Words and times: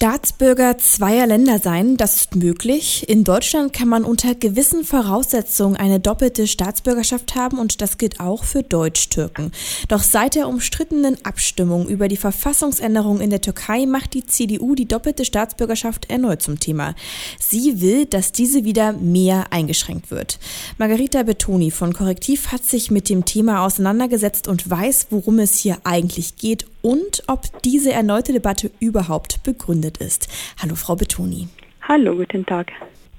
Staatsbürger 0.00 0.78
zweier 0.78 1.26
Länder 1.26 1.58
sein, 1.58 1.96
das 1.96 2.16
ist 2.16 2.36
möglich. 2.36 3.08
In 3.08 3.24
Deutschland 3.24 3.72
kann 3.72 3.88
man 3.88 4.04
unter 4.04 4.34
gewissen 4.34 4.84
Voraussetzungen 4.84 5.76
eine 5.76 6.00
doppelte 6.00 6.46
Staatsbürgerschaft 6.46 7.34
haben 7.34 7.58
und 7.58 7.80
das 7.80 7.98
gilt 7.98 8.20
auch 8.20 8.44
für 8.44 8.62
Deutsch-Türken. 8.62 9.52
Doch 9.88 10.02
seit 10.02 10.36
der 10.36 10.48
umstrittenen 10.48 11.16
Abstimmung 11.24 11.88
über 11.88 12.08
die 12.08 12.16
Verfassungsänderung 12.16 13.20
in 13.20 13.30
der 13.30 13.40
Türkei 13.40 13.84
macht 13.84 14.14
die 14.14 14.24
CDU 14.24 14.74
die 14.74 14.86
doppelte 14.86 15.24
Staatsbürgerschaft 15.24 16.08
erneut 16.08 16.40
zum 16.40 16.60
Thema. 16.60 16.94
Sie 17.38 17.80
will, 17.80 18.06
dass 18.06 18.32
diese 18.32 18.64
wieder 18.64 18.92
mehr 18.92 19.46
eingeschränkt 19.50 20.10
wird. 20.10 20.38
Margarita 20.78 21.24
Betoni 21.24 21.70
von 21.70 21.94
Korrektiv 21.94 22.52
hat 22.52 22.64
sich 22.64 22.90
mit 22.90 23.08
dem 23.08 23.24
Thema 23.24 23.66
auseinandergesetzt 23.66 24.46
und 24.46 24.70
weiß, 24.70 25.08
worum 25.10 25.40
es 25.40 25.56
hier 25.56 25.78
eigentlich 25.84 26.36
geht 26.36 26.69
und 26.82 27.22
ob 27.26 27.62
diese 27.62 27.92
erneute 27.92 28.32
Debatte 28.32 28.70
überhaupt 28.80 29.42
begründet 29.42 29.98
ist. 29.98 30.28
Hallo, 30.60 30.74
Frau 30.74 30.96
Betoni. 30.96 31.48
Hallo, 31.82 32.16
guten 32.16 32.46
Tag. 32.46 32.70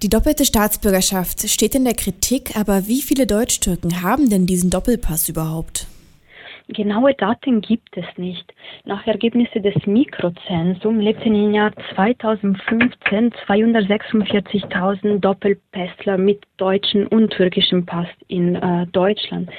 Die 0.01 0.09
doppelte 0.09 0.45
Staatsbürgerschaft 0.45 1.47
steht 1.47 1.75
in 1.75 1.84
der 1.84 1.93
Kritik, 1.93 2.55
aber 2.57 2.87
wie 2.87 3.01
viele 3.01 3.27
Deutschtürken 3.27 4.01
haben 4.01 4.29
denn 4.29 4.47
diesen 4.47 4.71
Doppelpass 4.71 5.29
überhaupt? 5.29 5.85
Genaue 6.73 7.13
Daten 7.13 7.59
gibt 7.59 7.98
es 7.98 8.05
nicht. 8.17 8.53
Nach 8.85 9.05
Ergebnissen 9.05 9.62
des 9.62 9.75
Mikrozensum 9.85 10.99
lebten 10.99 11.35
im 11.35 11.53
Jahr 11.53 11.71
2015 11.95 13.31
246.000 13.31 15.20
Doppelpässler 15.20 16.17
mit 16.17 16.43
deutschen 16.55 17.07
und 17.07 17.31
türkischem 17.31 17.85
Pass 17.85 18.07
in 18.29 18.55
äh, 18.55 18.87
Deutschland. 18.87 19.49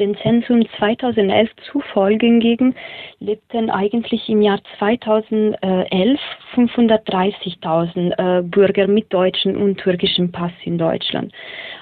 Den 0.00 0.16
Zensum 0.16 0.66
2011 0.78 1.50
zufolge 1.70 2.26
hingegen 2.26 2.74
lebten 3.20 3.70
eigentlich 3.70 4.28
im 4.28 4.42
Jahr 4.42 4.60
2011 4.78 6.18
530.000 6.54 8.38
äh, 8.38 8.42
Bürger 8.42 8.88
mit 8.88 9.12
deutschen 9.12 9.56
und 9.56 9.76
türkischem 9.76 10.32
Pass 10.32 10.52
in 10.64 10.78
Deutschland. 10.78 11.32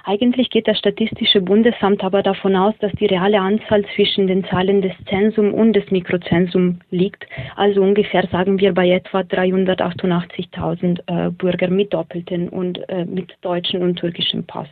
Eigentlich 0.05 0.51
geht 0.51 0.69
das 0.69 0.79
Statistische 0.79 1.41
Bundesamt 1.41 2.05
aber 2.05 2.23
davon 2.23 2.55
aus, 2.57 2.75
dass 2.81 2.93
die 2.93 3.07
reale 3.07 3.41
Anzahl 3.41 3.85
zwischen 3.95 4.27
den 4.27 4.45
Zahlen 4.45 4.74
des 4.83 4.93
Zensum 5.09 5.53
und 5.53 5.73
des 5.75 5.91
Mikrozensum 5.91 6.81
liegt. 6.91 7.25
Also 7.57 7.83
ungefähr 7.83 8.27
sagen 8.31 8.59
wir 8.59 8.73
bei 8.73 8.91
etwa 8.91 9.21
388.000 9.21 11.01
äh, 11.07 11.31
Bürger 11.31 11.69
mit 11.69 11.93
doppelten 11.93 12.49
und 12.49 12.79
äh, 12.89 13.05
mit 13.05 13.33
deutschen 13.43 13.83
und 13.83 13.97
türkischem 13.97 14.45
Pass. 14.45 14.69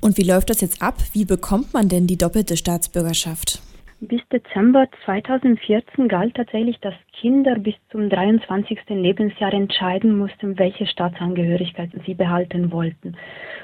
Und 0.00 0.16
wie 0.16 0.22
läuft 0.22 0.50
das 0.50 0.60
jetzt 0.60 0.80
ab? 0.82 0.96
Wie 1.12 1.24
bekommt 1.24 1.74
man 1.74 1.88
denn 1.88 2.06
die 2.06 2.18
doppelte 2.18 2.56
Staatsbürgerschaft? 2.56 3.60
Bis 4.00 4.20
Dezember 4.28 4.86
2014 5.04 6.06
galt 6.06 6.36
tatsächlich, 6.36 6.78
dass 6.78 6.94
Kinder 7.12 7.58
bis 7.58 7.74
zum 7.90 8.08
23. 8.08 8.78
Lebensjahr 8.90 9.52
entscheiden 9.52 10.16
mussten, 10.16 10.56
welche 10.56 10.86
Staatsangehörigkeit 10.86 11.90
sie 12.06 12.14
behalten 12.14 12.70
wollten. 12.70 13.16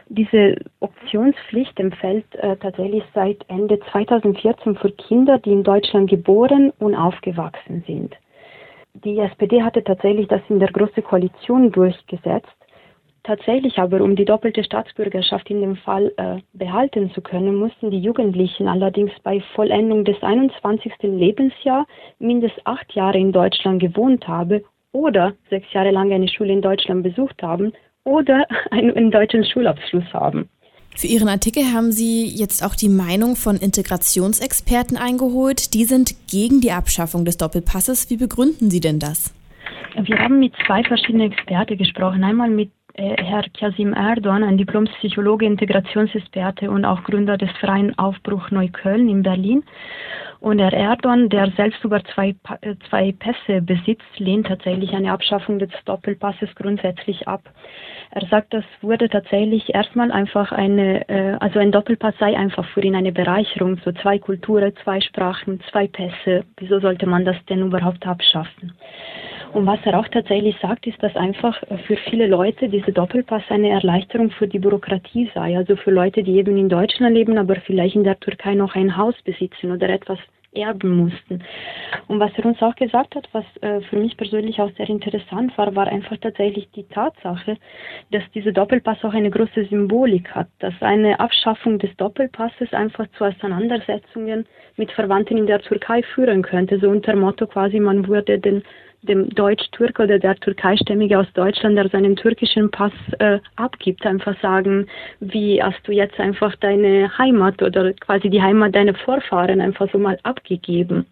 Diese 0.09 0.57
Optionspflicht 0.81 1.79
empfällt 1.79 2.27
äh, 2.35 2.57
tatsächlich 2.57 3.05
seit 3.15 3.49
Ende 3.49 3.79
2014 3.93 4.75
für 4.75 4.91
Kinder, 4.91 5.39
die 5.39 5.53
in 5.53 5.63
Deutschland 5.63 6.11
geboren 6.11 6.73
und 6.81 6.97
aufgewachsen 6.97 7.85
sind. 7.87 8.17
Die 9.05 9.19
SPD 9.21 9.63
hatte 9.63 9.85
tatsächlich 9.85 10.27
das 10.27 10.43
in 10.49 10.59
der 10.59 10.73
Großen 10.73 11.05
Koalition 11.05 11.71
durchgesetzt 11.71 12.57
Tatsächlich 13.25 13.79
aber, 13.79 14.03
um 14.03 14.17
die 14.17 14.27
doppelte 14.27 14.63
Staatsbürgerschaft 14.63 15.49
in 15.49 15.63
dem 15.63 15.77
Fall 15.77 16.13
äh, 16.19 16.37
behalten 16.53 17.11
zu 17.15 17.23
können, 17.23 17.55
mussten 17.55 17.91
die 17.91 17.99
Jugendlichen 17.99 18.69
allerdings 18.69 19.13
bei 19.23 19.43
Vollendung 19.55 20.05
des 20.05 20.23
21. 20.23 20.93
Lebensjahres 21.01 21.87
mindestens 22.19 22.67
acht 22.67 22.93
Jahre 22.93 23.17
in 23.19 23.33
Deutschland 23.33 23.81
gewohnt 23.81 24.29
haben 24.29 24.63
oder 24.93 25.33
sechs 25.49 25.73
Jahre 25.73 25.91
lang 25.91 26.13
eine 26.13 26.29
Schule 26.29 26.53
in 26.53 26.61
Deutschland 26.61 27.03
besucht 27.03 27.43
haben 27.43 27.73
oder 28.05 28.47
einen 28.71 29.11
deutschen 29.11 29.43
Schulabschluss 29.47 30.13
haben. 30.13 30.51
Für 30.95 31.07
Ihren 31.07 31.29
Artikel 31.29 31.73
haben 31.73 31.93
Sie 31.93 32.27
jetzt 32.27 32.63
auch 32.63 32.75
die 32.75 32.91
Meinung 32.91 33.37
von 33.37 33.57
Integrationsexperten 33.57 34.99
eingeholt. 34.99 35.73
Die 35.73 35.85
sind 35.85 36.15
gegen 36.31 36.61
die 36.61 36.73
Abschaffung 36.73 37.25
des 37.25 37.39
Doppelpasses. 37.39 38.11
Wie 38.11 38.19
begründen 38.19 38.71
Sie 38.71 38.81
denn 38.81 38.99
das? 38.99 39.35
Wir 39.97 40.19
haben 40.19 40.41
mit 40.41 40.53
zwei 40.67 40.85
verschiedenen 40.85 41.33
Experten 41.33 41.79
gesprochen. 41.79 42.23
Einmal 42.23 42.51
mit 42.51 42.71
Herr 42.97 43.43
Kasim 43.59 43.93
Erdogan, 43.93 44.45
ein 44.45 44.57
Diplompsychologe, 44.57 45.45
Integrationsexperte 45.47 46.71
und 46.71 46.85
auch 46.85 47.03
Gründer 47.03 47.37
des 47.37 47.51
Freien 47.61 47.99
Aufbruch 47.99 48.53
Neukölln 48.53 49.09
in 49.09 49.25
Berlin. 49.25 49.65
Und 50.39 50.61
Herr 50.61 50.73
Erdogan, 50.73 51.29
der 51.29 51.51
selbst 51.57 51.83
über 51.83 52.05
zwei, 52.05 52.37
äh, 52.61 52.77
zwei 52.89 53.13
Pässe 53.13 53.63
besitzt, 53.63 54.19
lehnt 54.19 54.47
tatsächlich 54.47 54.93
eine 54.93 55.11
Abschaffung 55.11 55.59
des 55.59 55.71
Doppelpasses 55.87 56.55
grundsätzlich 56.55 57.27
ab. 57.27 57.43
Er 58.11 58.27
sagt, 58.29 58.55
das 58.55 58.65
wurde 58.81 59.09
tatsächlich 59.09 59.75
erstmal 59.75 60.13
einfach 60.13 60.53
eine, 60.53 61.09
äh, 61.09 61.37
also 61.41 61.59
ein 61.59 61.73
Doppelpass 61.73 62.15
sei 62.21 62.37
einfach 62.37 62.65
für 62.67 62.83
ihn 62.83 62.95
eine 62.95 63.11
Bereicherung, 63.11 63.81
so 63.85 63.91
zwei 63.91 64.21
Kulturen, 64.21 64.73
zwei 64.85 65.01
Sprachen, 65.01 65.61
zwei 65.73 65.89
Pässe. 65.89 66.45
Wieso 66.59 66.79
sollte 66.79 67.07
man 67.07 67.25
das 67.25 67.37
denn 67.47 67.63
überhaupt 67.63 68.07
abschaffen? 68.07 68.73
Und 69.55 69.67
was 69.67 69.79
er 69.85 69.99
auch 69.99 70.09
tatsächlich 70.09 70.57
sagt, 70.61 70.85
ist, 70.87 71.01
dass 71.01 71.15
einfach 71.15 71.63
für 71.87 71.97
viele 72.11 72.27
Leute 72.27 72.69
diese 72.69 72.93
Doppelpass 72.93 73.45
eine 73.51 73.71
Erleichterung 73.71 74.31
für 74.33 74.49
die 74.49 74.59
Bürokratie 74.59 75.31
sei. 75.33 75.57
Also 75.57 75.77
für 75.77 75.93
Leute, 75.93 76.25
die 76.25 76.37
eben 76.37 76.57
in 76.57 76.69
Deutschland 76.69 77.15
leben, 77.15 77.39
aber 77.39 77.55
vielleicht 77.61 77.95
in 77.95 78.03
der 78.03 78.19
Türkei 78.19 78.55
noch 78.55 78.75
ein 78.75 78.97
Haus 78.97 79.15
besitzen 79.25 79.71
oder 79.71 79.89
etwas 79.89 80.19
erben 80.55 80.97
mussten. 80.97 81.43
Und 82.09 82.21
was 82.21 82.33
er 82.37 82.47
uns 82.47 82.61
auch 82.63 82.75
gesagt 82.75 83.15
hat, 83.15 83.29
was 83.33 83.45
äh, 83.61 83.81
für 83.83 83.97
mich 83.97 84.17
persönlich 84.17 84.61
auch 84.61 84.71
sehr 84.77 84.89
interessant 84.89 85.57
war, 85.59 85.75
war 85.75 85.87
einfach 85.87 86.17
tatsächlich 86.19 86.69
die 86.73 86.85
Tatsache, 86.85 87.57
dass 88.11 88.23
dieser 88.35 88.53
Doppelpass 88.53 89.05
auch 89.05 89.15
eine 89.15 89.31
große 89.31 89.67
Symbolik 89.67 90.31
hat, 90.35 90.49
dass 90.61 90.75
eine 90.81 91.19
Abschaffung 91.21 91.79
des 91.79 91.95
Doppelpasses 91.97 92.73
einfach 92.73 93.07
zu 93.19 93.25
Auseinandersetzungen 93.25 94.47
mit 94.77 94.91
Verwandten 94.93 95.39
in 95.39 95.47
der 95.47 95.61
Türkei 95.61 96.03
führen 96.15 96.43
könnte, 96.43 96.79
so 96.79 96.89
unter 96.89 97.15
Motto 97.17 97.47
quasi, 97.47 97.81
man 97.81 98.07
würde 98.09 98.39
den 98.39 98.63
dem 99.09 99.29
Deutsch-Türk 99.31 99.99
oder 100.01 100.19
der 100.19 100.37
Türkeistämmige 100.37 101.19
aus 101.19 101.27
Deutschland, 101.35 101.77
der 101.77 101.89
seinen 101.89 102.17
türkischen 102.17 102.71
Pass 102.71 102.93
äh, 103.19 103.39
abgibt, 103.57 104.05
einfach 104.07 104.39
sagen, 104.41 104.87
wie 105.21 105.63
hast 105.63 105.87
du 105.87 105.93
jetzt 105.93 106.19
einfach 106.19 106.55
deine 106.57 107.17
Heimat 107.19 107.63
oder 107.63 107.93
quasi 107.95 108.31
die 108.31 108.43
Heimat 108.43 108.75
deiner 108.75 108.95
Vorfahren 108.95 109.61
einfach 109.61 109.91
so 109.93 109.99
mal 109.99 110.19
abgegeben. 110.23 111.07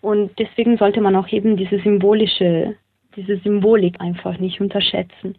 Und 0.00 0.38
deswegen 0.38 0.76
sollte 0.76 1.00
man 1.00 1.16
auch 1.16 1.28
eben 1.28 1.56
diese 1.56 1.78
symbolische, 1.78 2.74
diese 3.16 3.36
Symbolik 3.38 4.00
einfach 4.00 4.38
nicht 4.38 4.60
unterschätzen. 4.60 5.36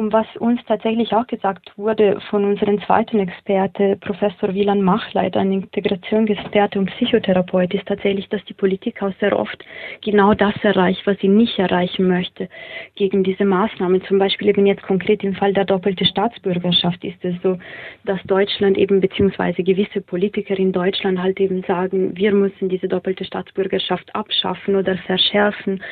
Und 0.00 0.14
was 0.14 0.26
uns 0.38 0.58
tatsächlich 0.64 1.12
auch 1.12 1.26
gesagt 1.26 1.76
wurde 1.76 2.18
von 2.30 2.42
unserem 2.42 2.80
zweiten 2.84 3.18
Experte, 3.18 3.98
Professor 4.00 4.54
Wieland 4.54 4.80
Machleit, 4.80 5.36
ein 5.36 5.52
Integrationsexperte 5.52 6.78
und 6.78 6.86
Psychotherapeut, 6.92 7.74
ist 7.74 7.84
tatsächlich, 7.84 8.26
dass 8.30 8.42
die 8.46 8.54
Politik 8.54 9.02
auch 9.02 9.12
sehr 9.20 9.38
oft 9.38 9.62
genau 10.02 10.32
das 10.32 10.54
erreicht, 10.62 11.06
was 11.06 11.18
sie 11.18 11.28
nicht 11.28 11.58
erreichen 11.58 12.08
möchte 12.08 12.48
gegen 12.94 13.24
diese 13.24 13.44
Maßnahmen. 13.44 14.02
Zum 14.04 14.18
Beispiel 14.18 14.48
eben 14.48 14.64
jetzt 14.64 14.84
konkret 14.84 15.22
im 15.22 15.34
Fall 15.34 15.52
der 15.52 15.66
doppelten 15.66 16.06
Staatsbürgerschaft 16.06 17.04
ist 17.04 17.22
es 17.22 17.34
so, 17.42 17.58
dass 18.06 18.22
Deutschland 18.22 18.78
eben 18.78 19.02
beziehungsweise 19.02 19.62
gewisse 19.62 20.00
Politiker 20.00 20.58
in 20.58 20.72
Deutschland 20.72 21.18
halt 21.18 21.38
eben 21.40 21.62
sagen, 21.64 22.16
wir 22.16 22.32
müssen 22.32 22.70
diese 22.70 22.88
doppelte 22.88 23.26
Staatsbürgerschaft 23.26 24.14
abschaffen 24.14 24.76
oder 24.76 24.96
verschärfen, 24.96 25.82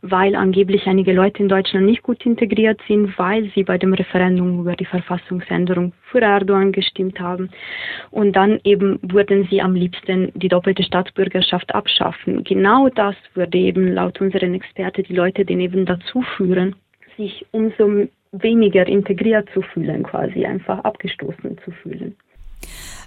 weil 0.00 0.34
angeblich 0.34 0.86
einige 0.86 1.12
Leute 1.12 1.42
in 1.42 1.50
Deutschland 1.50 1.84
nicht 1.84 2.02
gut 2.02 2.24
integriert 2.24 2.80
sind, 2.88 3.18
weil 3.18 3.50
sie 3.54 3.57
bei 3.64 3.78
dem 3.78 3.94
Referendum 3.94 4.60
über 4.60 4.76
die 4.76 4.84
Verfassungsänderung 4.84 5.92
für 6.10 6.20
Erdogan 6.20 6.72
gestimmt 6.72 7.20
haben. 7.20 7.50
Und 8.10 8.34
dann 8.34 8.60
eben 8.64 8.98
würden 9.02 9.46
sie 9.50 9.60
am 9.60 9.74
liebsten 9.74 10.32
die 10.34 10.48
doppelte 10.48 10.82
Staatsbürgerschaft 10.82 11.74
abschaffen. 11.74 12.44
Genau 12.44 12.88
das 12.88 13.16
würde 13.34 13.58
eben 13.58 13.92
laut 13.92 14.20
unseren 14.20 14.54
Experten 14.54 15.04
die 15.04 15.14
Leute 15.14 15.44
den 15.44 15.60
eben 15.60 15.86
dazu 15.86 16.22
führen, 16.36 16.76
sich 17.16 17.46
umso 17.52 18.08
weniger 18.32 18.86
integriert 18.86 19.48
zu 19.54 19.62
fühlen, 19.62 20.02
quasi 20.02 20.44
einfach 20.44 20.84
abgestoßen 20.84 21.58
zu 21.64 21.70
fühlen. 21.82 22.16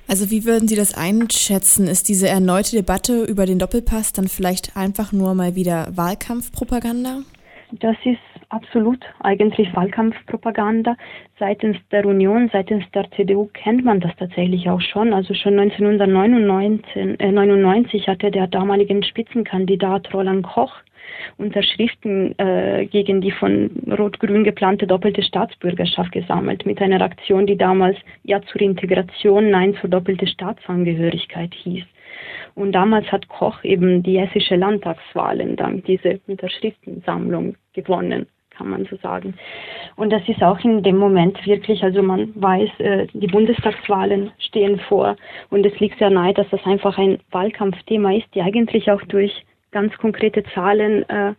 Also 0.07 0.29
wie 0.31 0.45
würden 0.45 0.67
Sie 0.67 0.75
das 0.75 0.93
einschätzen? 0.93 1.87
Ist 1.87 2.09
diese 2.09 2.27
erneute 2.27 2.75
Debatte 2.75 3.23
über 3.23 3.45
den 3.45 3.59
Doppelpass 3.59 4.13
dann 4.13 4.27
vielleicht 4.27 4.75
einfach 4.75 5.11
nur 5.11 5.35
mal 5.35 5.55
wieder 5.55 5.87
Wahlkampfpropaganda? 5.95 7.19
Das 7.71 7.95
ist 8.03 8.19
absolut 8.51 8.99
eigentlich 9.19 9.75
Wahlkampfpropaganda. 9.75 10.95
Seitens 11.39 11.77
der 11.91 12.05
Union, 12.05 12.49
seitens 12.51 12.83
der 12.91 13.09
CDU 13.11 13.49
kennt 13.53 13.83
man 13.83 13.99
das 13.99 14.15
tatsächlich 14.17 14.69
auch 14.69 14.81
schon. 14.81 15.13
Also 15.13 15.33
schon 15.33 15.59
1999 15.59 18.07
äh, 18.07 18.11
hatte 18.11 18.31
der 18.31 18.47
damalige 18.47 19.03
Spitzenkandidat 19.03 20.13
Roland 20.13 20.43
Koch 20.43 20.73
Unterschriften 21.37 22.37
äh, 22.39 22.85
gegen 22.85 23.21
die 23.21 23.31
von 23.31 23.71
Rot-Grün 23.97 24.43
geplante 24.43 24.87
doppelte 24.87 25.23
Staatsbürgerschaft 25.23 26.11
gesammelt, 26.11 26.65
mit 26.65 26.81
einer 26.81 27.01
Aktion, 27.01 27.45
die 27.45 27.57
damals 27.57 27.97
Ja 28.23 28.41
zur 28.41 28.61
Integration, 28.61 29.49
Nein 29.49 29.75
zur 29.79 29.89
doppelten 29.89 30.27
Staatsangehörigkeit 30.27 31.53
hieß. 31.53 31.85
Und 32.55 32.73
damals 32.73 33.11
hat 33.11 33.27
Koch 33.29 33.63
eben 33.63 34.03
die 34.03 34.19
hessische 34.19 34.55
Landtagswahlen 34.55 35.55
dank 35.55 35.85
dieser 35.85 36.15
Unterschriftensammlung 36.27 37.55
gewonnen 37.73 38.27
kann 38.61 38.69
man 38.69 38.85
so 38.85 38.95
sagen. 38.97 39.33
Und 39.95 40.11
das 40.11 40.21
ist 40.27 40.41
auch 40.43 40.59
in 40.63 40.83
dem 40.83 40.97
Moment 40.97 41.45
wirklich, 41.45 41.83
also 41.83 42.01
man 42.03 42.31
weiß, 42.35 42.69
äh, 42.79 43.07
die 43.13 43.27
Bundestagswahlen 43.27 44.31
stehen 44.37 44.79
vor 44.87 45.15
und 45.49 45.65
es 45.65 45.79
liegt 45.79 45.97
sehr 45.97 46.09
nahe, 46.09 46.33
dass 46.33 46.49
das 46.49 46.63
einfach 46.65 46.97
ein 46.97 47.19
Wahlkampfthema 47.31 48.13
ist, 48.13 48.27
die 48.35 48.41
eigentlich 48.41 48.91
auch 48.91 49.01
durch 49.03 49.45
ganz 49.71 49.97
konkrete 49.97 50.43
Zahlen 50.53 51.07
äh, 51.09 51.33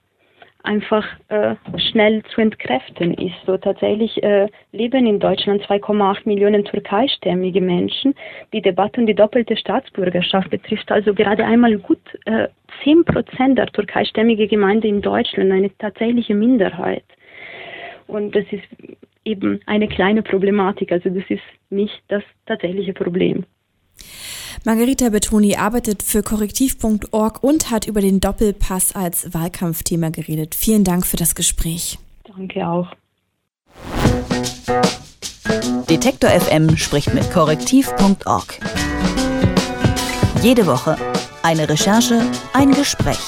einfach 0.64 1.06
äh, 1.28 1.56
schnell 1.90 2.22
zu 2.34 2.40
entkräften 2.40 3.14
ist. 3.14 3.34
So 3.46 3.56
tatsächlich 3.56 4.22
äh, 4.22 4.48
leben 4.72 5.06
in 5.06 5.18
Deutschland 5.18 5.62
2,8 5.62 6.20
Millionen 6.24 6.64
türkeistämmige 6.64 7.60
Menschen. 7.60 8.14
Die 8.52 8.62
Debatte 8.62 9.00
um 9.00 9.06
die 9.06 9.14
doppelte 9.14 9.56
Staatsbürgerschaft 9.56 10.50
betrifft 10.50 10.90
also 10.92 11.14
gerade 11.14 11.44
einmal 11.44 11.76
gut 11.78 12.00
äh, 12.26 12.48
10 12.84 13.04
Prozent 13.04 13.58
der 13.58 13.66
türkeistämmigen 13.66 14.48
Gemeinde 14.48 14.88
in 14.88 15.02
Deutschland, 15.02 15.52
eine 15.52 15.76
tatsächliche 15.78 16.34
Minderheit. 16.34 17.04
Und 18.06 18.34
das 18.34 18.44
ist 18.50 18.64
eben 19.24 19.60
eine 19.66 19.88
kleine 19.88 20.22
Problematik, 20.22 20.92
also 20.92 21.10
das 21.10 21.24
ist 21.28 21.42
nicht 21.70 22.02
das 22.08 22.22
tatsächliche 22.46 22.92
Problem. 22.92 23.44
Margarita 24.64 25.08
Betoni 25.08 25.56
arbeitet 25.56 26.02
für 26.02 26.22
korrektiv.org 26.22 27.42
und 27.42 27.70
hat 27.70 27.86
über 27.86 28.00
den 28.00 28.20
Doppelpass 28.20 28.94
als 28.94 29.32
Wahlkampfthema 29.34 30.10
geredet. 30.10 30.54
Vielen 30.54 30.84
Dank 30.84 31.06
für 31.06 31.16
das 31.16 31.34
Gespräch. 31.34 31.98
Danke 32.24 32.66
auch. 32.66 32.88
Detektor 35.88 36.30
FM 36.30 36.76
spricht 36.76 37.12
mit 37.12 37.30
korrektiv.org. 37.32 38.58
Jede 40.42 40.66
Woche 40.66 40.96
eine 41.42 41.68
Recherche, 41.68 42.22
ein 42.52 42.70
Gespräch. 42.72 43.18